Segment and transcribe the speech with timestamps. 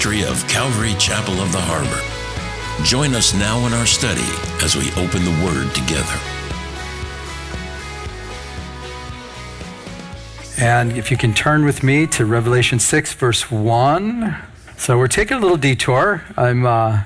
[0.00, 2.84] ministry of Calvary Chapel of the Harbor.
[2.84, 4.24] Join us now in our study
[4.64, 6.18] as we open the Word together.
[10.58, 14.36] And if you can turn with me to Revelation 6, verse 1.
[14.78, 16.24] So we're taking a little detour.
[16.34, 17.02] I'm uh,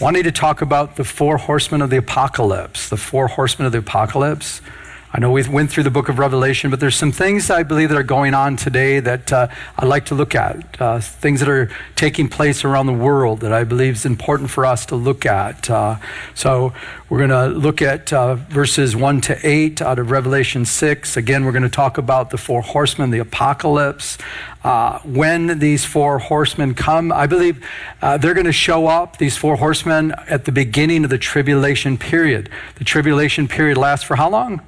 [0.00, 2.88] wanting to talk about the four horsemen of the apocalypse.
[2.88, 4.62] The four horsemen of the apocalypse.
[5.10, 7.88] I know we went through the book of Revelation, but there's some things I believe
[7.88, 10.78] that are going on today that uh, I'd like to look at.
[10.78, 14.66] Uh, things that are taking place around the world that I believe is important for
[14.66, 15.70] us to look at.
[15.70, 15.96] Uh,
[16.34, 16.74] so
[17.08, 21.16] we're going to look at uh, verses 1 to 8 out of Revelation 6.
[21.16, 24.18] Again, we're going to talk about the four horsemen, the apocalypse.
[24.62, 27.66] Uh, when these four horsemen come, I believe
[28.02, 31.96] uh, they're going to show up, these four horsemen, at the beginning of the tribulation
[31.96, 32.50] period.
[32.74, 34.60] The tribulation period lasts for how long?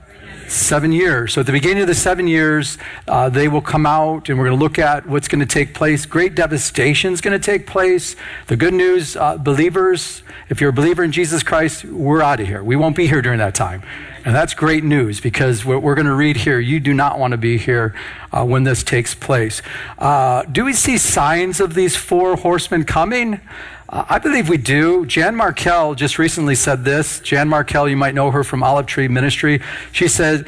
[0.50, 1.34] Seven years.
[1.34, 4.46] So at the beginning of the seven years, uh, they will come out and we're
[4.46, 6.06] going to look at what's going to take place.
[6.06, 8.16] Great devastation is going to take place.
[8.48, 12.48] The good news, uh, believers, if you're a believer in Jesus Christ, we're out of
[12.48, 12.64] here.
[12.64, 13.84] We won't be here during that time.
[14.24, 17.30] And that's great news because what we're going to read here, you do not want
[17.30, 17.94] to be here
[18.32, 19.62] uh, when this takes place.
[19.98, 23.40] Uh, do we see signs of these four horsemen coming?
[23.92, 25.04] I believe we do.
[25.04, 27.18] Jan Markell just recently said this.
[27.18, 29.60] Jan Markell, you might know her from Olive Tree Ministry.
[29.90, 30.46] She said,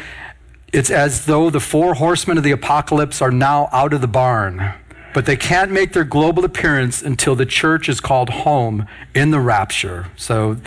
[0.72, 4.74] It's as though the four horsemen of the apocalypse are now out of the barn,
[5.12, 9.40] but they can't make their global appearance until the church is called home in the
[9.40, 10.06] rapture.
[10.16, 10.58] So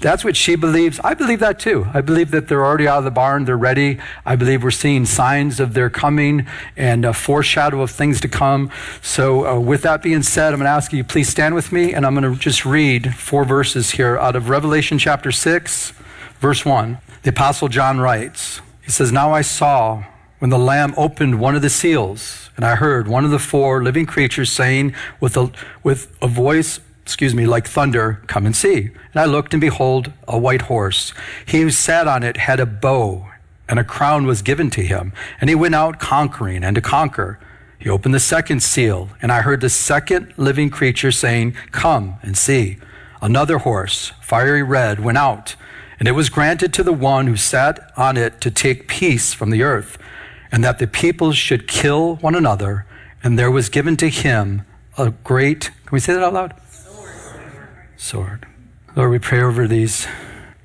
[0.00, 1.00] that's what she believes.
[1.02, 1.86] I believe that too.
[1.92, 3.44] I believe that they're already out of the barn.
[3.44, 3.98] They're ready.
[4.24, 6.46] I believe we're seeing signs of their coming
[6.76, 8.70] and a foreshadow of things to come.
[9.02, 11.92] So, uh, with that being said, I'm going to ask you, please stand with me,
[11.92, 15.92] and I'm going to just read four verses here out of Revelation chapter 6,
[16.38, 16.98] verse 1.
[17.22, 20.04] The Apostle John writes, He says, Now I saw
[20.38, 23.82] when the Lamb opened one of the seals, and I heard one of the four
[23.82, 25.50] living creatures saying with a,
[25.82, 28.90] with a voice excuse me, like thunder, come and see.
[29.12, 31.12] And I looked, and behold, a white horse.
[31.46, 33.26] He who sat on it had a bow,
[33.68, 35.12] and a crown was given to him.
[35.40, 37.38] And he went out conquering and to conquer.
[37.78, 42.36] He opened the second seal, and I heard the second living creature saying, Come and
[42.36, 42.78] see.
[43.22, 45.56] Another horse, fiery red, went out,
[45.98, 49.50] and it was granted to the one who sat on it to take peace from
[49.50, 49.98] the earth,
[50.52, 52.86] and that the peoples should kill one another.
[53.22, 54.62] And there was given to him
[54.96, 56.59] a great, can we say that out loud?
[58.00, 58.46] Sword.
[58.96, 60.06] Lord, we pray over these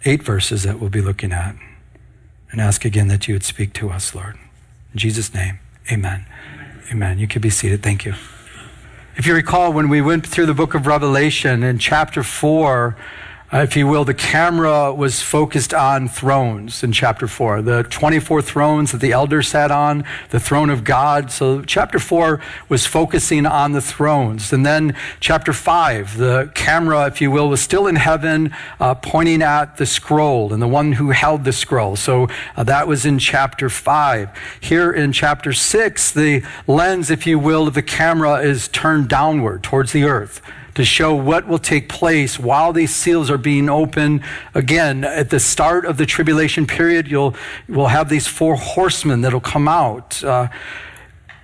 [0.06, 1.56] eight verses that we'll be looking at
[2.50, 4.38] and ask again that you would speak to us, Lord.
[4.94, 5.60] In Jesus' name,
[5.92, 6.26] amen.
[6.92, 7.20] Amen.
[7.20, 7.84] You can be seated.
[7.84, 8.14] Thank you.
[9.18, 13.04] If you recall, when we went through the book of Revelation in chapter 4, uh,
[13.54, 17.62] if you will, the camera was focused on thrones in chapter 4.
[17.62, 21.32] The 24 thrones that the elders sat on, the throne of God.
[21.32, 24.52] So chapter 4 was focusing on the thrones.
[24.52, 29.44] And then chapter 5, the camera, if you will, was still in heaven, uh, pointing
[29.44, 31.96] at the scroll and the one who held the scroll.
[31.96, 34.30] So uh, that was in chapter 5.
[34.60, 39.62] Here in chapter 6, the lens, if you will, of the camera is turned downward
[39.62, 40.42] towards the earth
[40.76, 44.22] to show what will take place while these seals are being opened.
[44.54, 47.36] Again, at the start of the tribulation period, you'll,
[47.68, 50.24] will have these four horsemen that'll come out.
[50.24, 50.50] Uh,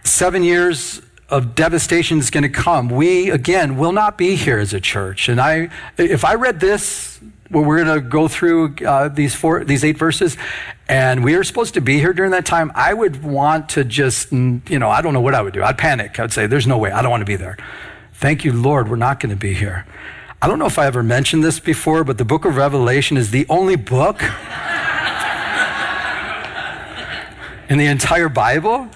[0.03, 2.89] seven years of devastation is going to come.
[2.89, 5.29] We, again, will not be here as a church.
[5.29, 7.19] And I, if I read this,
[7.49, 10.35] well, we're going to go through uh, these four, these eight verses,
[10.89, 12.71] and we are supposed to be here during that time.
[12.75, 15.63] I would want to just, you know, I don't know what I would do.
[15.63, 16.19] I'd panic.
[16.19, 16.91] I'd say, "There's no way.
[16.91, 17.57] I don't want to be there."
[18.21, 19.83] Thank you, Lord, we're not going to be here.
[20.43, 23.31] I don't know if I ever mentioned this before, but the book of Revelation is
[23.31, 24.21] the only book
[27.67, 28.87] in the entire Bible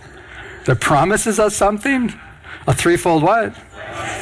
[0.65, 2.13] that promises us something.
[2.67, 3.55] A threefold what?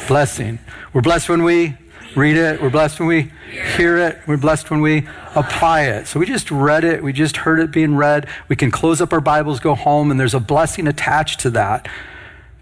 [0.08, 0.58] Blessing.
[0.94, 1.76] We're blessed when we
[2.16, 2.62] read it.
[2.62, 3.30] We're blessed when we
[3.76, 4.22] hear it.
[4.26, 6.06] We're blessed when we apply it.
[6.06, 7.02] So we just read it.
[7.02, 8.26] We just heard it being read.
[8.48, 11.88] We can close up our Bibles, go home, and there's a blessing attached to that.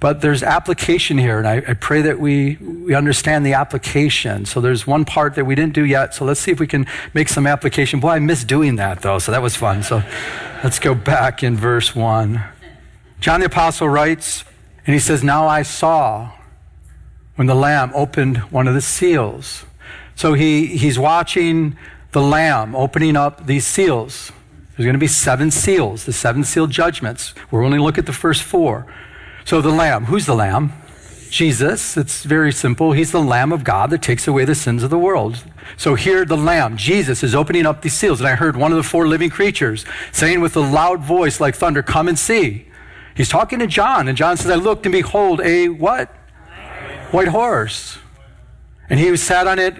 [0.02, 4.46] But there's application here, and I, I, pray that we, we understand the application.
[4.46, 6.88] So there's one part that we didn't do yet, so let's see if we can
[7.14, 8.00] make some application.
[8.00, 9.84] Boy, I missed doing that, though, so that was fun.
[9.84, 10.02] So
[10.64, 12.42] let's go back in verse 1.
[13.20, 14.42] John the Apostle writes,
[14.88, 16.32] and he says, Now I saw
[17.36, 19.66] when the Lamb opened one of the seals.
[20.16, 21.78] So he, he's watching
[22.10, 24.32] the Lamb opening up these seals.
[24.76, 27.34] There's going to be seven seals, the seven seal judgments.
[27.52, 28.92] We're only look at the first four.
[29.44, 30.72] So the Lamb, who's the Lamb?
[31.30, 31.96] Jesus.
[31.96, 32.92] It's very simple.
[32.92, 35.42] He's the Lamb of God that takes away the sins of the world.
[35.76, 38.20] So here, the Lamb, Jesus, is opening up these seals.
[38.20, 41.54] And I heard one of the four living creatures saying with a loud voice like
[41.54, 42.68] thunder, Come and see.
[43.14, 46.08] He's talking to John, and John says, I looked and behold a what?
[47.10, 47.98] White horse.
[48.88, 49.74] And he who sat on it,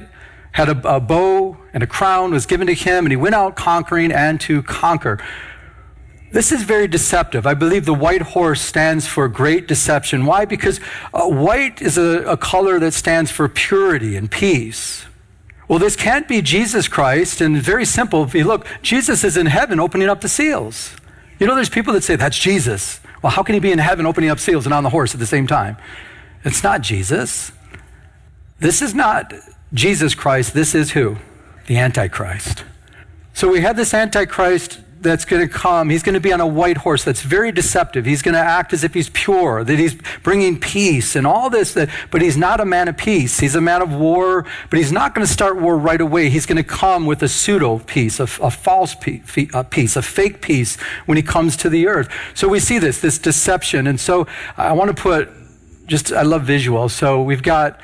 [0.53, 3.57] had a, a bow and a crown was given to him, and he went out
[3.57, 5.19] conquering and to conquer.
[6.33, 7.47] This is very deceptive.
[7.47, 10.25] I believe the white horse stands for great deception.
[10.25, 10.47] Why?
[10.47, 10.81] Because
[11.13, 15.05] uh, white is a, a color that stands for purity and peace.
[15.69, 18.25] Well, this can't be Jesus Christ, and very simple.
[18.25, 20.97] If you look, Jesus is in heaven opening up the seals.
[21.39, 23.01] You know, there's people that say, that's Jesus.
[23.23, 25.21] Well, how can he be in heaven opening up seals and on the horse at
[25.21, 25.77] the same time?
[26.45, 27.53] It's not Jesus.
[28.59, 29.33] This is not
[29.75, 30.55] Jesus Christ.
[30.55, 31.17] This is who?
[31.67, 32.65] The Antichrist.
[33.35, 35.91] So we have this Antichrist that's going to come.
[35.91, 38.07] He's going to be on a white horse that's very deceptive.
[38.07, 41.75] He's going to act as if he's pure, that he's bringing peace and all this,
[41.75, 43.41] that, but he's not a man of peace.
[43.41, 46.31] He's a man of war, but he's not going to start war right away.
[46.31, 50.77] He's going to come with a pseudo peace, a, a false peace, a fake peace
[51.07, 52.09] when he comes to the earth.
[52.35, 53.87] So we see this, this deception.
[53.87, 54.27] And so
[54.57, 55.29] I want to put
[55.87, 56.89] just, I love visual.
[56.89, 57.81] So we've got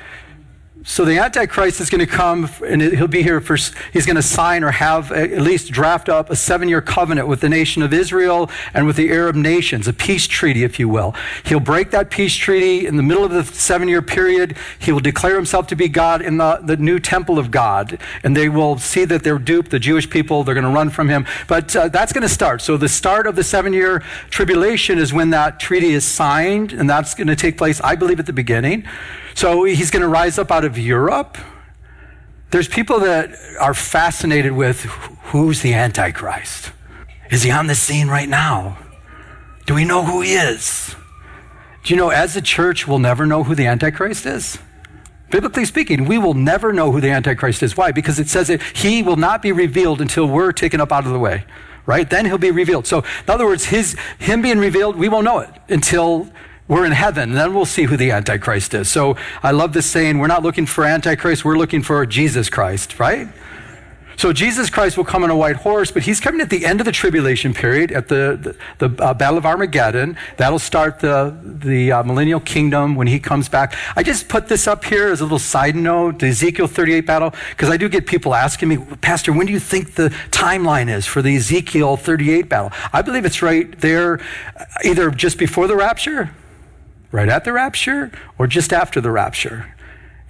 [0.85, 3.57] so the Antichrist is going to come and he'll be here for,
[3.91, 7.41] he's going to sign or have at least draft up a seven year covenant with
[7.41, 11.13] the nation of Israel and with the Arab nations, a peace treaty, if you will.
[11.43, 14.55] He'll break that peace treaty in the middle of the seven year period.
[14.79, 17.99] He will declare himself to be God in the, the new temple of God.
[18.23, 21.09] And they will see that they're duped, the Jewish people, they're going to run from
[21.09, 21.25] him.
[21.47, 22.61] But uh, that's going to start.
[22.61, 23.99] So the start of the seven year
[24.29, 28.19] tribulation is when that treaty is signed, and that's going to take place, I believe,
[28.19, 28.87] at the beginning.
[29.39, 31.37] So he's going to rise up out of Europe.
[32.51, 34.81] There's people that are fascinated with
[35.31, 36.73] who's the Antichrist?
[37.31, 38.77] Is he on the scene right now?
[39.65, 40.93] Do we know who he is?
[41.85, 44.59] Do you know, as a church, we'll never know who the Antichrist is?
[45.31, 47.77] Biblically speaking, we will never know who the Antichrist is.
[47.77, 47.93] Why?
[47.93, 51.13] Because it says that he will not be revealed until we're taken up out of
[51.13, 51.45] the way,
[51.85, 52.09] right?
[52.09, 52.87] Then he'll be revealed.
[52.87, 56.27] So, in other words, his, him being revealed, we won't know it until
[56.69, 58.89] we're in heaven, and then we'll see who the Antichrist is.
[58.89, 62.99] So I love this saying, we're not looking for Antichrist, we're looking for Jesus Christ,
[62.99, 63.27] right?
[64.17, 66.81] So Jesus Christ will come on a white horse, but he's coming at the end
[66.81, 70.17] of the tribulation period, at the, the, the uh, Battle of Armageddon.
[70.35, 73.75] That'll start the, the uh, millennial kingdom when he comes back.
[73.95, 77.33] I just put this up here as a little side note, the Ezekiel 38 battle,
[77.51, 81.05] because I do get people asking me, Pastor, when do you think the timeline is
[81.05, 82.71] for the Ezekiel 38 battle?
[82.91, 84.19] I believe it's right there,
[84.83, 86.29] either just before the rapture
[87.11, 89.73] right at the rapture or just after the rapture.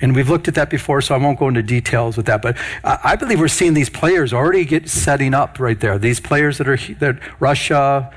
[0.01, 2.41] And we've looked at that before, so I won't go into details with that.
[2.41, 5.97] But I believe we're seeing these players already get setting up right there.
[5.97, 8.13] These players that are that Russia,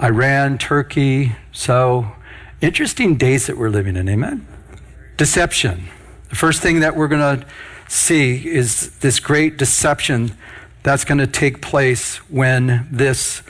[0.00, 1.34] Iran, Turkey.
[1.50, 2.12] So
[2.60, 4.08] interesting days that we're living in.
[4.08, 4.46] Amen.
[5.16, 5.88] Deception.
[6.28, 7.46] The first thing that we're going to
[7.88, 10.36] see is this great deception
[10.82, 13.42] that's going to take place when this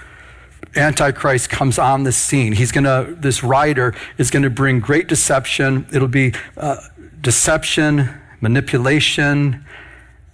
[0.77, 2.53] Antichrist comes on the scene.
[2.53, 5.87] He's going to, this rider is going to bring great deception.
[5.93, 6.77] It'll be uh,
[7.21, 9.65] deception, manipulation,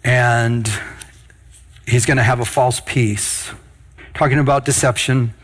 [0.05, 0.71] and
[1.87, 3.51] he's going to have a false peace.
[4.15, 5.35] Talking about deception,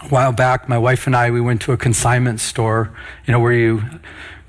[0.00, 2.90] a while back, my wife and I, we went to a consignment store,
[3.26, 3.82] you know, where you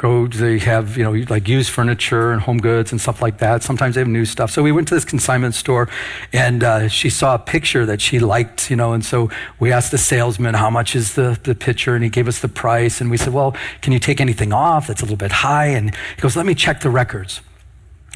[0.03, 3.63] they have, you know, like used furniture and home goods and stuff like that.
[3.63, 4.51] Sometimes they have new stuff.
[4.51, 5.87] So we went to this consignment store
[6.33, 9.29] and uh, she saw a picture that she liked, you know, and so
[9.59, 11.95] we asked the salesman, how much is the, the picture?
[11.95, 12.99] And he gave us the price.
[12.99, 15.67] And we said, well, can you take anything off that's a little bit high?
[15.67, 17.39] And he goes, let me check the records.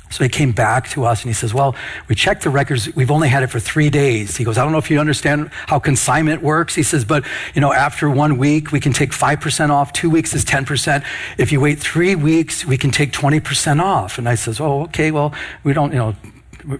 [0.09, 1.75] So he came back to us and he says, Well,
[2.07, 2.93] we checked the records.
[2.95, 4.37] We've only had it for three days.
[4.37, 6.75] He goes, I don't know if you understand how consignment works.
[6.75, 9.93] He says, But, you know, after one week, we can take 5% off.
[9.93, 11.03] Two weeks is 10%.
[11.37, 14.17] If you wait three weeks, we can take 20% off.
[14.17, 15.33] And I says, Oh, okay, well,
[15.63, 16.15] we don't, you know,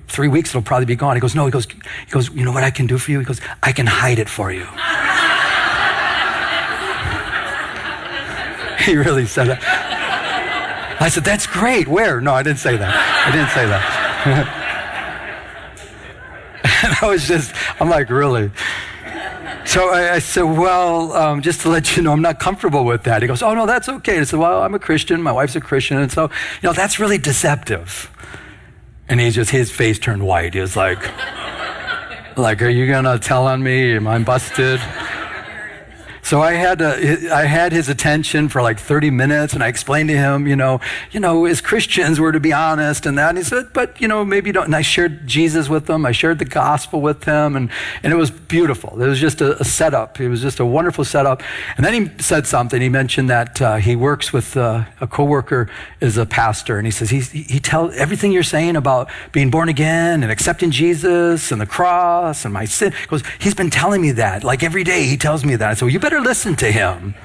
[0.07, 1.15] three weeks it'll probably be gone.
[1.15, 3.19] He goes, No, he goes, he goes, You know what I can do for you?
[3.19, 4.63] He goes, I can hide it for you.
[8.85, 9.96] he really said that.
[11.01, 11.87] I said, That's great.
[11.87, 12.19] Where?
[12.21, 13.27] No, I didn't say that.
[13.27, 13.83] I didn't say that.
[16.85, 18.51] and I was just, I'm like, Really?
[19.65, 23.03] So I, I said, Well, um, just to let you know, I'm not comfortable with
[23.03, 23.21] that.
[23.21, 24.19] He goes, Oh, no, that's okay.
[24.19, 25.21] I said, Well, I'm a Christian.
[25.21, 25.97] My wife's a Christian.
[25.97, 28.11] And so, you know, that's really deceptive.
[29.09, 30.53] And he just, his face turned white.
[30.53, 30.99] He was like,
[32.37, 33.95] like, are you going to tell on me?
[33.95, 34.81] Am I busted?
[36.27, 40.09] So I had, to, I had his attention for like 30 minutes and I explained
[40.09, 43.29] to him, you know, you know, as Christians, we're to be honest and that.
[43.29, 44.65] And he said, but, you know, maybe you don't.
[44.65, 46.05] And I shared Jesus with him.
[46.05, 47.71] I shared the gospel with him and,
[48.03, 49.01] and it was beautiful.
[49.01, 50.19] It was just a, a setup.
[50.19, 51.41] It was just a wonderful setup.
[51.77, 52.81] And then he said something.
[52.81, 55.69] He mentioned that uh, he works with uh, a coworker
[56.01, 59.69] is a pastor and he says, he, he tells everything you're saying about being born
[59.69, 62.91] again and accepting Jesus and the cross and my sin.
[62.91, 65.05] He goes, he's been telling me that like every day.
[65.05, 65.77] He tells me that.
[65.77, 67.15] So you better listen to him.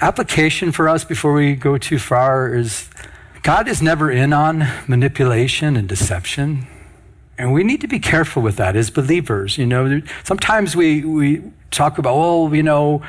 [0.00, 2.90] Application for us before we go too far is
[3.42, 6.66] God is never in on manipulation and deception.
[7.38, 9.58] And we need to be careful with that as believers.
[9.58, 13.02] You know, sometimes we, we talk about, well, you know,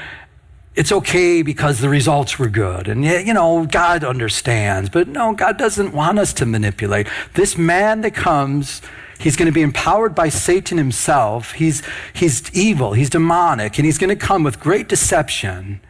[0.76, 2.88] it's okay because the results were good.
[2.88, 4.90] And, you know, God understands.
[4.90, 7.08] But no, God doesn't want us to manipulate.
[7.34, 8.82] This man that comes,
[9.20, 11.54] he's going to be empowered by Satan himself.
[11.54, 11.84] He's,
[12.14, 15.82] he's evil, he's demonic, and he's going to come with great deception.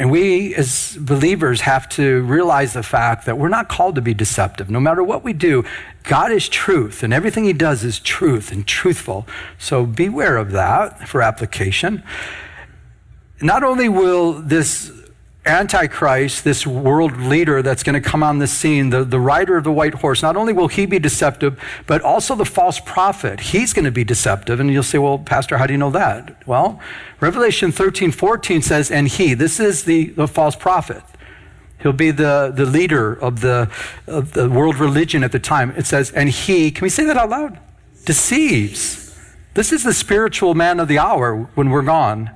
[0.00, 4.14] And we, as believers, have to realize the fact that we're not called to be
[4.14, 4.70] deceptive.
[4.70, 5.62] No matter what we do,
[6.04, 9.26] God is truth, and everything He does is truth and truthful.
[9.58, 12.02] So beware of that for application.
[13.42, 14.90] Not only will this
[15.46, 19.64] Antichrist, this world leader that's going to come on the scene, the, the rider of
[19.64, 23.40] the white horse, not only will he be deceptive, but also the false prophet.
[23.40, 24.60] He's going to be deceptive.
[24.60, 26.46] And you'll say, well, Pastor, how do you know that?
[26.46, 26.78] Well,
[27.20, 31.02] Revelation 13, 14 says, and he, this is the, the false prophet.
[31.80, 33.70] He'll be the, the leader of the,
[34.06, 35.70] of the world religion at the time.
[35.70, 37.58] It says, and he, can we say that out loud?
[38.04, 39.18] Deceives.
[39.54, 42.30] This is the spiritual man of the hour when we're gone.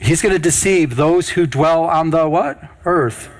[0.00, 2.62] He's going to deceive those who dwell on the what?
[2.84, 3.30] Earth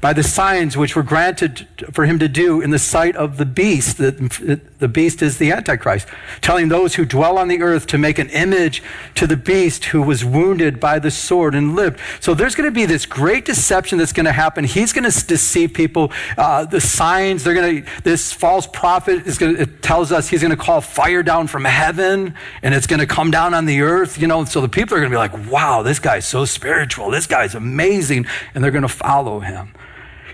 [0.00, 3.46] by the signs which were granted for him to do in the sight of the
[3.46, 3.98] beast.
[3.98, 6.06] The, the beast is the Antichrist,
[6.40, 8.82] telling those who dwell on the earth to make an image
[9.16, 11.98] to the beast who was wounded by the sword and lived.
[12.20, 14.64] So there's going to be this great deception that's going to happen.
[14.64, 16.12] He's going to deceive people.
[16.36, 20.28] Uh, the signs, they're going to, this false prophet is going to, it tells us
[20.28, 23.66] he's going to call fire down from heaven and it's going to come down on
[23.66, 24.44] the earth, you know.
[24.44, 27.10] So the people are going to be like, wow, this guy's so spiritual.
[27.10, 28.26] This guy's amazing.
[28.54, 29.74] And they're going to follow him.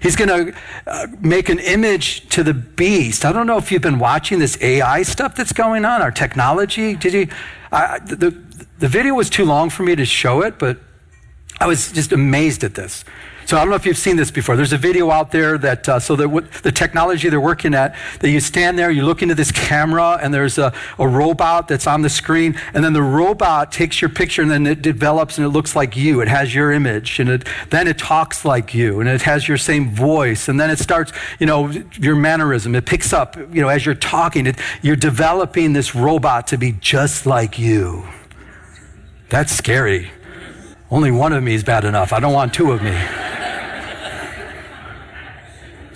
[0.04, 0.54] He's going to
[0.87, 3.25] uh, make an image to the beast.
[3.25, 6.94] I don't know if you've been watching this AI stuff that's going on, our technology.
[6.94, 7.28] Did you?
[7.73, 8.38] I, the,
[8.80, 10.78] the video was too long for me to show it, but
[11.58, 13.02] I was just amazed at this.
[13.47, 14.57] So I don't know if you've seen this before.
[14.57, 16.29] There's a video out there that, uh, so that
[16.63, 20.33] the technology they're working at, that you stand there, you look into this camera, and
[20.33, 24.41] there's a, a robot that's on the screen, and then the robot takes your picture,
[24.41, 26.21] and then it develops, and it looks like you.
[26.21, 29.59] It has your image, and it, then it talks like you, and it has your
[29.59, 31.69] same voice, and then it starts, you know,
[32.01, 32.75] your mannerism.
[32.75, 36.73] It picks up, you know, as you're talking, it, you're developing this robot to be
[36.73, 38.07] just like you.
[39.29, 40.11] That's scary.
[40.91, 42.13] Only one of me is bad enough.
[42.13, 42.97] I don't want two of me.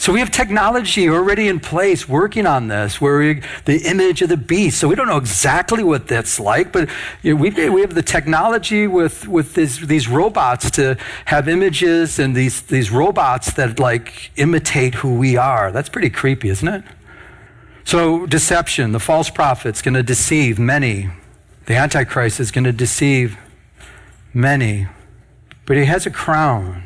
[0.08, 4.30] So we have technology already in place working on this, where we, the image of
[4.30, 4.80] the beast.
[4.80, 6.88] So we don't know exactly what that's like, but
[7.20, 10.96] you know, we, we have the technology with, with this, these robots to
[11.26, 15.70] have images and these, these robots that like imitate who we are.
[15.72, 16.84] That's pretty creepy, isn't it?
[17.84, 21.10] So deception, the false prophet's going to deceive many.
[21.66, 23.36] The Antichrist is going to deceive
[24.32, 24.86] many,
[25.66, 26.82] but he has a crown.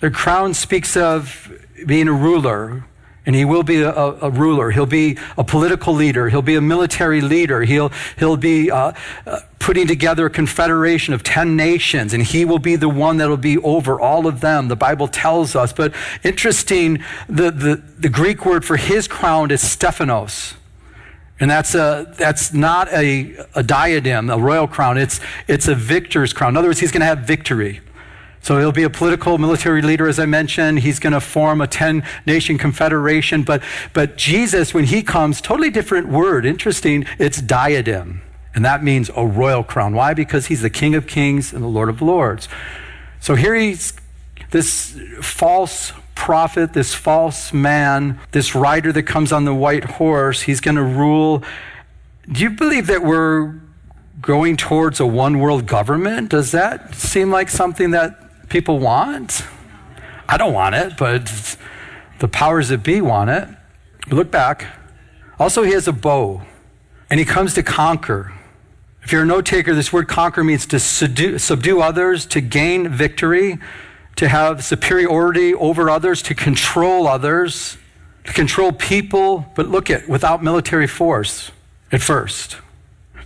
[0.00, 1.52] The crown speaks of
[1.86, 2.84] being a ruler,
[3.26, 4.70] and he will be a, a, ruler.
[4.70, 6.30] He'll be a political leader.
[6.30, 7.62] He'll be a military leader.
[7.62, 8.92] He'll, he'll be uh,
[9.26, 13.28] uh, putting together a confederation of 10 nations, and he will be the one that
[13.28, 14.68] will be over all of them.
[14.68, 15.72] The Bible tells us.
[15.72, 15.94] But
[16.24, 20.54] interesting, the, the, the Greek word for his crown is Stephanos.
[21.38, 24.98] And that's, a, that's not a, a diadem, a royal crown.
[24.98, 26.50] It's, it's a victor's crown.
[26.50, 27.80] In other words, he's going to have victory.
[28.42, 30.80] So he'll be a political military leader, as I mentioned.
[30.80, 33.42] He's going to form a 10 nation confederation.
[33.42, 36.46] But, but Jesus, when he comes, totally different word.
[36.46, 37.04] Interesting.
[37.18, 38.22] It's diadem.
[38.54, 39.94] And that means a royal crown.
[39.94, 40.14] Why?
[40.14, 42.48] Because he's the King of kings and the Lord of lords.
[43.20, 43.92] So here he's
[44.50, 50.42] this false prophet, this false man, this rider that comes on the white horse.
[50.42, 51.44] He's going to rule.
[52.30, 53.54] Do you believe that we're
[54.20, 56.30] going towards a one world government?
[56.30, 59.44] Does that seem like something that people want.
[60.28, 61.56] I don't want it, but
[62.18, 63.48] the powers that be want it.
[64.08, 64.66] Look back.
[65.38, 66.42] Also, he has a bow,
[67.08, 68.32] and he comes to conquer.
[69.02, 72.88] If you're a note taker, this word conquer means to subdue, subdue others, to gain
[72.88, 73.58] victory,
[74.16, 77.78] to have superiority over others, to control others,
[78.24, 81.50] to control people, but look at without military force
[81.90, 82.58] at first.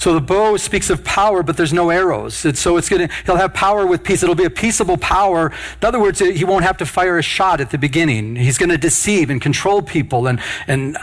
[0.04, 2.34] So the bow speaks of power, but there's no arrows.
[2.34, 4.22] So it's going to, he'll have power with peace.
[4.22, 5.50] It'll be a peaceable power.
[5.80, 8.36] In other words, he won't have to fire a shot at the beginning.
[8.36, 10.26] He's going to deceive and control people.
[10.26, 10.98] And, and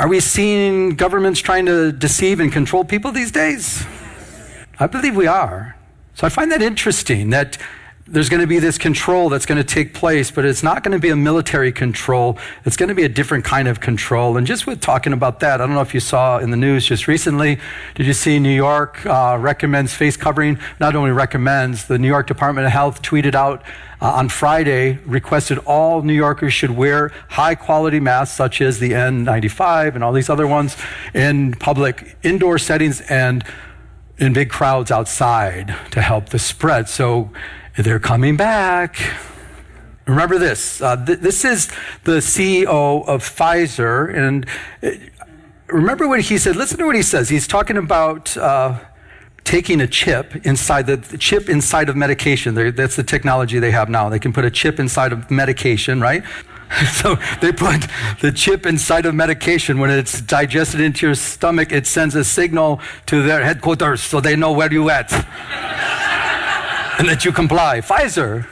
[0.00, 3.86] are we seeing governments trying to deceive and control people these days?
[4.80, 5.76] I believe we are.
[6.14, 7.56] So I find that interesting that
[8.06, 10.92] there's going to be this control that's going to take place, but it's not going
[10.92, 12.36] to be a military control.
[12.66, 14.36] It's going to be a different kind of control.
[14.36, 16.84] And just with talking about that, I don't know if you saw in the news
[16.84, 17.58] just recently,
[17.94, 20.58] did you see New York uh, recommends face covering?
[20.80, 23.62] Not only recommends, the New York Department of Health tweeted out
[24.02, 28.90] uh, on Friday, requested all New Yorkers should wear high quality masks, such as the
[28.90, 30.76] N95 and all these other ones,
[31.14, 33.44] in public indoor settings and
[34.18, 36.86] in big crowds outside to help the spread.
[36.88, 37.30] So,
[37.76, 38.96] they're coming back.
[40.06, 40.80] Remember this.
[40.80, 41.68] Uh, th- this is
[42.04, 44.14] the CEO of Pfizer.
[44.14, 44.46] And
[44.82, 44.90] uh,
[45.66, 46.56] remember what he said.
[46.56, 47.28] Listen to what he says.
[47.30, 48.78] He's talking about uh,
[49.44, 52.54] taking a chip inside the, the chip inside of medication.
[52.54, 54.08] They're, that's the technology they have now.
[54.08, 56.22] They can put a chip inside of medication, right?
[56.94, 57.86] So they put
[58.20, 59.78] the chip inside of medication.
[59.78, 64.34] When it's digested into your stomach, it sends a signal to their headquarters so they
[64.34, 65.12] know where you're at
[66.98, 67.80] and that you comply.
[67.80, 68.46] Pfizer.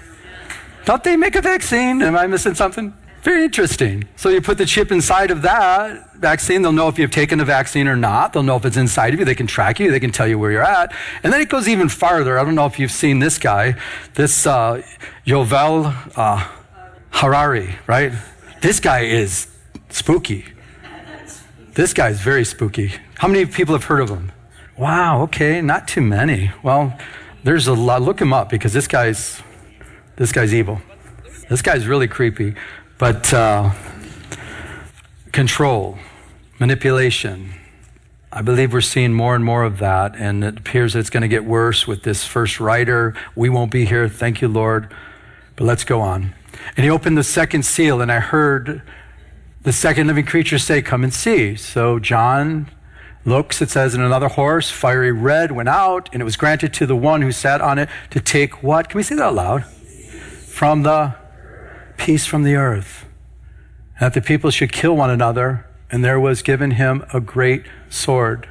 [0.85, 2.03] Don't they make a vaccine?
[2.03, 2.93] Am I missing something?
[3.23, 4.09] Very interesting.
[4.17, 6.63] So you put the chip inside of that vaccine.
[6.63, 8.33] They'll know if you've taken the vaccine or not.
[8.33, 9.25] They'll know if it's inside of you.
[9.25, 9.93] They can track you.
[9.93, 10.93] They can tell you where you're at.
[11.23, 12.37] And then it goes even farther.
[12.37, 13.77] I don't know if you've seen this guy,
[14.15, 14.83] this uh,
[15.25, 16.49] Yuval uh,
[17.11, 18.13] Harari, right?
[18.61, 19.47] This guy is
[19.89, 20.47] spooky.
[21.75, 22.93] This guy is very spooky.
[23.19, 24.33] How many people have heard of him?
[24.77, 26.51] Wow, okay, not too many.
[26.63, 26.99] Well,
[27.45, 28.03] there's a lot.
[28.03, 29.43] Look him up because this guy's
[30.17, 30.81] this guy's evil.
[31.49, 32.55] This guy's really creepy.
[32.99, 33.73] But uh,
[35.33, 35.99] control,
[36.59, 37.55] manipulation.
[38.31, 41.23] I believe we're seeing more and more of that, and it appears that it's going
[41.23, 43.15] to get worse with this first rider.
[43.35, 44.09] We won't be here.
[44.09, 44.95] Thank you, Lord.
[45.57, 46.35] But let's go on.
[46.77, 48.83] And he opened the second seal, and I heard
[49.63, 51.57] the second living creature say, Come and see.
[51.57, 52.71] So John
[53.25, 56.87] looks, it says, and another horse, fiery red, went out, and it was granted to
[56.87, 58.89] the one who sat on it to take what?
[58.89, 59.65] Can we say that out loud?
[59.65, 61.15] From the
[61.97, 63.07] peace from the earth.
[64.01, 68.49] That the people should kill one another, and there was given him a great sword.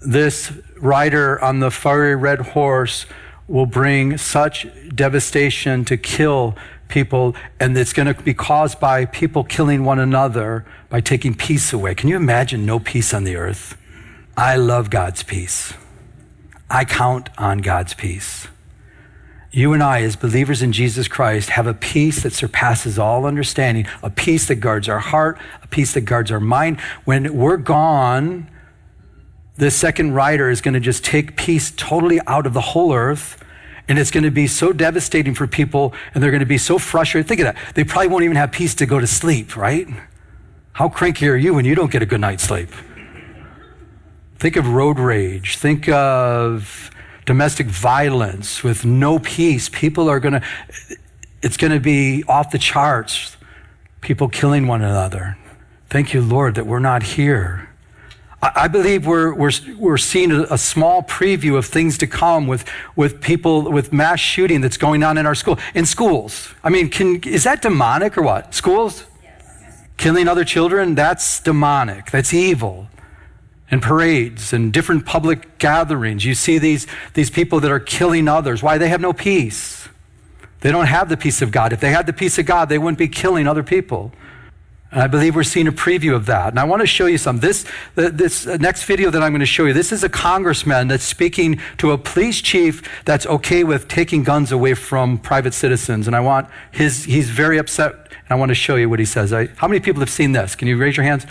[0.00, 3.06] This rider on the fiery red horse
[3.46, 6.56] will bring such devastation to kill
[6.94, 11.72] people, and it's going to be caused by people killing one another by taking peace
[11.72, 11.94] away.
[11.94, 13.76] Can you imagine no peace on the earth?
[14.36, 15.74] I love God's peace.
[16.70, 18.46] I count on God's peace.
[19.50, 23.86] You and I, as believers in Jesus Christ, have a peace that surpasses all understanding,
[24.02, 26.80] a peace that guards our heart, a peace that guards our mind.
[27.04, 28.48] When we're gone,
[29.56, 33.43] the second rider is going to just take peace totally out of the whole earth
[33.88, 36.78] and it's going to be so devastating for people, and they're going to be so
[36.78, 37.28] frustrated.
[37.28, 37.56] Think of that.
[37.74, 39.86] They probably won't even have peace to go to sleep, right?
[40.72, 42.70] How cranky are you when you don't get a good night's sleep?
[44.38, 45.56] Think of road rage.
[45.56, 46.90] Think of
[47.24, 49.68] domestic violence with no peace.
[49.68, 50.42] People are going to,
[51.42, 53.36] it's going to be off the charts.
[54.00, 55.38] People killing one another.
[55.88, 57.70] Thank you, Lord, that we're not here.
[58.54, 62.64] I believe we're, we're, we're seeing a, small preview of things to come with,
[62.96, 66.52] with people, with mass shooting that's going on in our school, in schools.
[66.62, 68.54] I mean, can, is that demonic or what?
[68.54, 69.04] Schools?
[69.22, 69.84] Yes.
[69.96, 70.94] Killing other children?
[70.94, 72.10] That's demonic.
[72.10, 72.88] That's evil.
[73.70, 76.24] And parades and different public gatherings.
[76.24, 78.62] You see these, these people that are killing others.
[78.62, 78.78] Why?
[78.78, 79.88] They have no peace.
[80.60, 81.72] They don't have the peace of God.
[81.72, 84.12] If they had the peace of God, they wouldn't be killing other people.
[84.94, 86.50] And I believe we're seeing a preview of that.
[86.50, 87.40] And I want to show you some.
[87.40, 91.02] This, this next video that I'm going to show you, this is a congressman that's
[91.02, 96.06] speaking to a police chief that's okay with taking guns away from private citizens.
[96.06, 97.92] And I want his, he's very upset.
[98.12, 99.32] And I want to show you what he says.
[99.32, 100.54] I, how many people have seen this?
[100.54, 101.26] Can you raise your hands?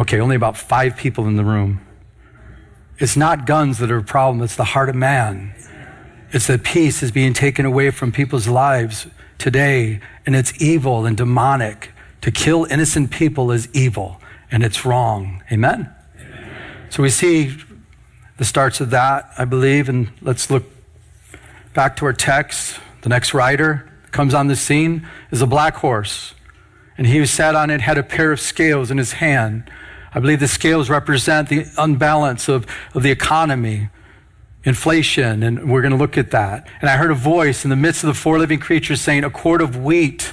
[0.00, 1.80] Okay, only about five people in the room.
[2.98, 5.54] It's not guns that are a problem, it's the heart of man.
[6.32, 9.06] It's that peace is being taken away from people's lives
[9.38, 11.92] today, and it's evil and demonic.
[12.26, 15.44] To kill innocent people is evil and it's wrong.
[15.52, 15.88] Amen?
[16.18, 16.86] Amen?
[16.90, 17.56] So we see
[18.36, 20.64] the starts of that, I believe, and let's look
[21.72, 22.80] back to our text.
[23.02, 26.34] The next rider comes on the scene is a black horse,
[26.98, 29.70] and he who sat on it had a pair of scales in his hand.
[30.12, 33.88] I believe the scales represent the unbalance of, of the economy,
[34.64, 36.66] inflation, and we're going to look at that.
[36.80, 39.30] And I heard a voice in the midst of the four living creatures saying, A
[39.30, 40.32] quart of wheat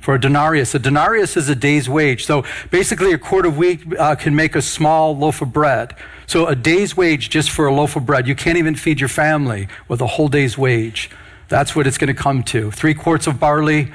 [0.00, 0.74] for a denarius.
[0.74, 2.24] A denarius is a day's wage.
[2.24, 5.94] So basically, a quart of wheat uh, can make a small loaf of bread.
[6.26, 8.26] So a day's wage just for a loaf of bread.
[8.26, 11.10] You can't even feed your family with a whole day's wage.
[11.48, 12.70] That's what it's going to come to.
[12.70, 13.92] Three quarts of barley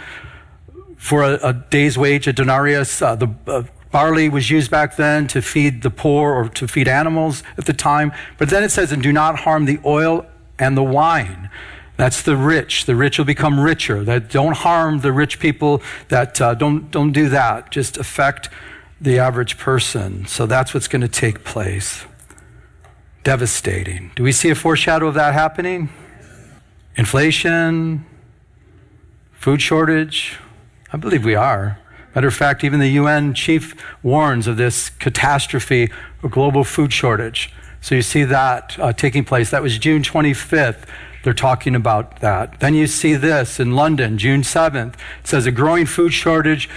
[0.97, 3.01] for a, a day's wage, a denarius.
[3.01, 6.87] Uh, the uh, barley was used back then to feed the poor or to feed
[6.87, 8.11] animals at the time.
[8.37, 10.25] But then it says, and do not harm the oil
[10.59, 11.49] and the wine.
[11.97, 12.85] That's the rich.
[12.85, 14.03] The rich will become richer.
[14.03, 15.81] That don't harm the rich people.
[16.09, 17.71] That uh, don't don't do that.
[17.71, 18.49] Just affect
[18.99, 20.25] the average person.
[20.25, 22.05] So that's what's going to take place.
[23.23, 24.11] Devastating.
[24.15, 25.89] Do we see a foreshadow of that happening?
[26.95, 28.05] Inflation,
[29.33, 30.37] food shortage.
[30.91, 31.79] I believe we are.
[32.13, 35.91] Matter of fact, even the UN chief warns of this catastrophe,
[36.23, 37.53] a global food shortage.
[37.81, 39.49] So you see that uh, taking place.
[39.49, 40.87] That was June 25th.
[41.25, 42.59] They're talking about that.
[42.59, 44.93] Then you see this in London, June 7th.
[44.93, 46.69] It says a growing food shortage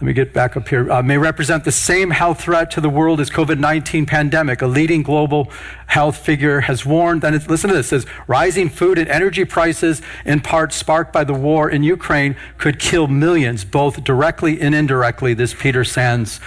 [0.00, 2.90] let me get back up here, uh, may represent the same health threat to the
[2.90, 4.60] world as COVID-19 pandemic.
[4.60, 5.50] A leading global
[5.86, 10.40] health figure has warned, and listen to this, says rising food and energy prices, in
[10.40, 15.54] part sparked by the war in Ukraine, could kill millions, both directly and indirectly, this
[15.54, 16.40] Peter Sands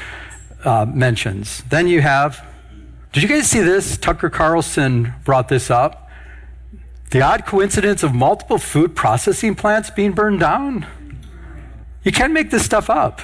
[0.65, 1.63] uh, mentions.
[1.63, 2.45] Then you have,
[3.13, 3.97] did you guys see this?
[3.97, 6.07] Tucker Carlson brought this up.
[7.10, 10.86] The odd coincidence of multiple food processing plants being burned down.
[12.04, 13.22] You can't make this stuff up.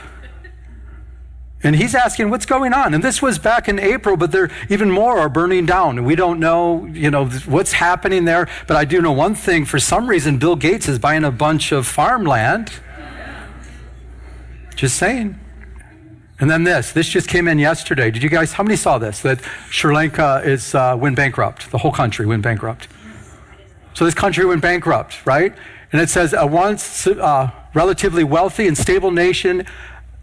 [1.65, 2.93] And he's asking, what's going on?
[2.93, 5.97] And this was back in April, but there even more are burning down.
[5.97, 8.49] And we don't know, you know, what's happening there.
[8.67, 9.63] But I do know one thing.
[9.63, 12.73] For some reason, Bill Gates is buying a bunch of farmland.
[14.75, 15.39] Just saying.
[16.37, 16.91] And then this.
[16.91, 18.11] This just came in yesterday.
[18.11, 19.21] Did you guys, how many saw this?
[19.21, 21.71] That Sri Lanka is, uh, went bankrupt.
[21.71, 22.89] The whole country went bankrupt.
[23.93, 25.53] So this country went bankrupt, right?
[25.91, 29.65] And it says a once uh, relatively wealthy and stable nation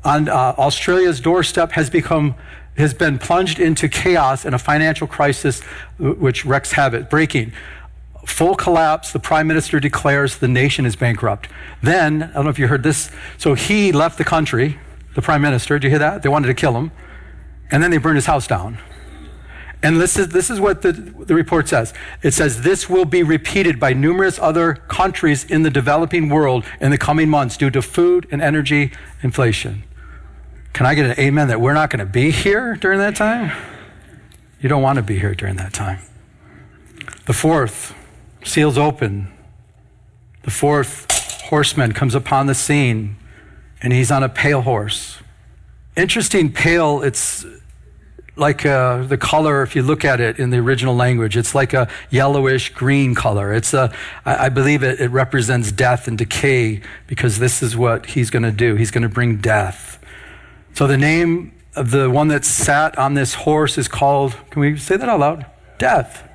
[0.04, 2.34] on uh, Australia's doorstep has become
[2.76, 5.60] has been plunged into chaos and a financial crisis
[5.98, 7.52] which wreaks havoc, breaking.
[8.26, 11.48] Full collapse, the prime minister declares the nation is bankrupt.
[11.82, 14.78] Then, I don't know if you heard this, so he left the country,
[15.14, 15.78] the prime minister.
[15.78, 16.22] Did you hear that?
[16.22, 16.90] They wanted to kill him.
[17.70, 18.78] And then they burned his house down.
[19.82, 21.94] And this is, this is what the, the report says.
[22.22, 26.90] It says this will be repeated by numerous other countries in the developing world in
[26.90, 29.84] the coming months due to food and energy inflation.
[30.74, 33.56] Can I get an amen that we're not going to be here during that time?
[34.60, 36.00] You don't want to be here during that time.
[37.26, 37.94] The fourth,
[38.44, 39.32] seals open.
[40.42, 43.16] The fourth horseman comes upon the scene,
[43.82, 45.18] and he's on a pale horse.
[45.96, 47.44] Interesting, pale, it's
[48.40, 51.74] like uh, the color, if you look at it in the original language, it's like
[51.74, 53.52] a yellowish green color.
[53.52, 58.30] It's a, I, believe it, it represents death and decay because this is what he's
[58.30, 58.76] going to do.
[58.76, 60.02] He's going to bring death.
[60.74, 64.76] So the name of the one that sat on this horse is called, can we
[64.78, 65.46] say that out loud?
[65.78, 66.26] Death.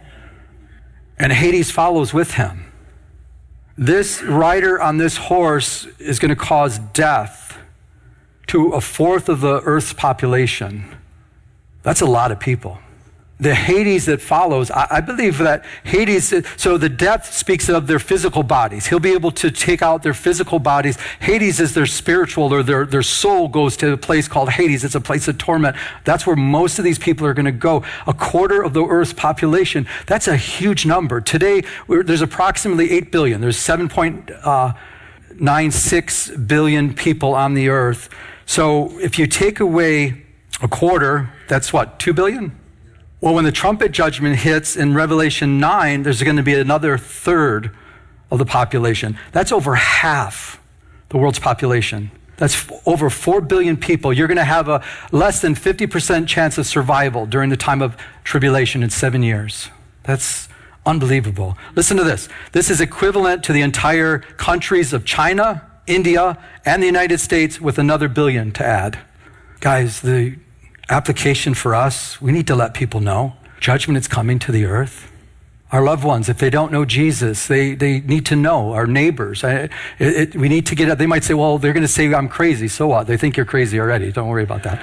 [1.18, 2.72] And Hades follows with him.
[3.78, 7.58] This rider on this horse is going to cause death
[8.48, 10.96] to a fourth of the earth's population.
[11.86, 12.80] That's a lot of people
[13.39, 18.00] the Hades that follows, I, I, believe that Hades, so the death speaks of their
[18.00, 18.88] physical bodies.
[18.88, 20.98] He'll be able to take out their physical bodies.
[21.19, 24.86] Hades is their spiritual or their, their soul goes to a place called Hades.
[24.86, 25.76] It's a place of torment.
[26.06, 27.84] That's where most of these people are going to go.
[28.08, 29.86] A quarter of the earth's population.
[30.08, 31.19] That's a huge number.
[31.19, 33.41] Today, there's approximately 8 billion.
[33.41, 38.08] There's 7.96 uh, people on the earth.
[38.45, 40.25] So if you take away
[40.62, 42.58] a quarter, that's what, 2 billion?
[43.22, 47.76] Well, when the trumpet judgment hits in Revelation 9, there's going to be another third
[48.30, 49.18] of the population.
[49.32, 50.62] That's over half
[51.10, 52.12] the world's population.
[52.38, 54.12] That's over 4 billion people.
[54.12, 57.96] You're going to have a less than 50% chance of survival during the time of
[58.24, 59.70] tribulation in seven years.
[60.04, 60.50] That's
[60.86, 61.58] unbelievable.
[61.76, 62.28] Listen to this.
[62.52, 67.80] This is equivalent to the entire countries of China, India, and the United States with
[67.80, 69.00] another billion to add.
[69.62, 70.38] Guys, the
[70.89, 75.12] application for us, we need to let people know judgment is coming to the earth.
[75.71, 78.74] Our loved ones, if they don't know Jesus, they, they need to know.
[78.74, 81.00] Our neighbors, I, it, it, we need to get up.
[81.00, 82.67] They might say, well, they're going to say I'm crazy.
[82.67, 83.08] So what?
[83.08, 84.12] They think you're crazy already.
[84.12, 84.80] Don't worry about that.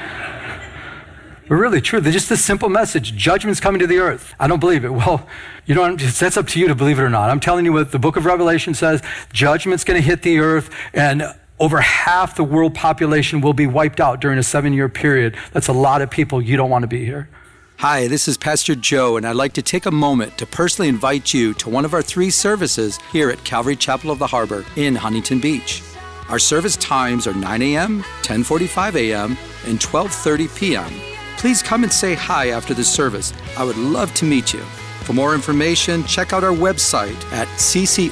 [1.48, 2.00] but really, true.
[2.00, 3.14] They're just a simple message.
[3.14, 4.34] Judgment's coming to the earth.
[4.40, 4.92] I don't believe it.
[4.92, 5.26] Well,
[5.64, 7.30] you know, that's up to you to believe it or not.
[7.30, 9.00] I'm telling you what the book of Revelation says.
[9.32, 11.22] Judgment's going to hit the earth and
[11.62, 15.36] over half the world population will be wiped out during a seven year period.
[15.52, 16.42] That's a lot of people.
[16.42, 17.28] You don't want to be here.
[17.76, 21.32] Hi, this is Pastor Joe, and I'd like to take a moment to personally invite
[21.32, 24.96] you to one of our three services here at Calvary Chapel of the Harbor in
[24.96, 25.84] Huntington Beach.
[26.28, 30.92] Our service times are 9 a.m., 10:45 a.m., and 12:30 p.m.
[31.36, 33.32] Please come and say hi after the service.
[33.56, 34.64] I would love to meet you.
[35.04, 38.04] For more information, check out our website at ccoth.com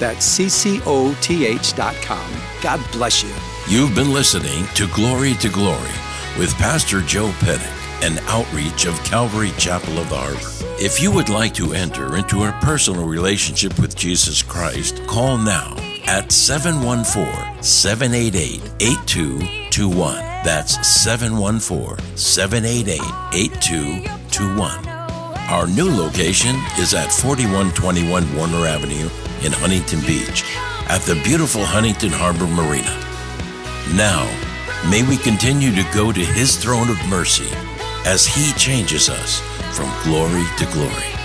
[0.00, 0.82] that's ccoth.com.
[2.62, 3.30] God bless you.
[3.68, 5.94] You've been listening to Glory to Glory,
[6.36, 7.68] with Pastor Joe Pettit,
[8.02, 10.40] an outreach of Calvary Chapel of the Harbor.
[10.82, 15.76] If you would like to enter into a personal relationship with Jesus Christ, call now
[16.06, 20.16] at 714 788 8221.
[20.42, 23.00] That's 714 788
[23.34, 24.88] 8221.
[25.50, 29.10] Our new location is at 4121 Warner Avenue
[29.44, 30.44] in Huntington Beach
[30.88, 32.96] at the beautiful Huntington Harbor Marina.
[33.96, 34.24] Now,
[34.90, 37.48] may we continue to go to His throne of mercy
[38.06, 39.40] as He changes us
[39.76, 41.19] from glory to glory.